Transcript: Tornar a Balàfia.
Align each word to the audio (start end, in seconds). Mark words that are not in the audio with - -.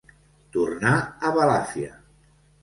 Tornar 0.55 0.93
a 1.29 1.31
Balàfia. 1.37 1.93